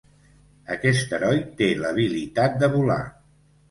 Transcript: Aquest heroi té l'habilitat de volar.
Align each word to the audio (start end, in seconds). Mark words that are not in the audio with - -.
Aquest 0.75 1.13
heroi 1.19 1.43
té 1.61 1.71
l'habilitat 1.85 2.61
de 2.65 2.75
volar. 2.79 3.03